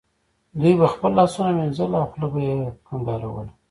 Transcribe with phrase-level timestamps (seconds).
[0.59, 2.55] دوی به خپل لاسونه وینځل او خوله به یې
[2.87, 3.51] کنګالوله.